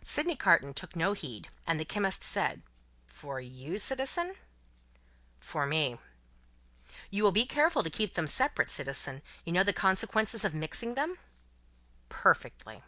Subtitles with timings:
[0.00, 0.02] hi!
[0.04, 2.62] hi!" Sydney Carton took no heed, and the chemist said:
[3.06, 4.34] "For you, citizen?"
[5.40, 5.98] "For me."
[7.10, 9.20] "You will be careful to keep them separate, citizen?
[9.44, 11.18] You know the consequences of mixing them?"
[12.08, 12.82] "Perfectly."